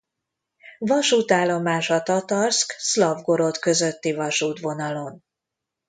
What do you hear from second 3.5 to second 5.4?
közötti vasútvonalon.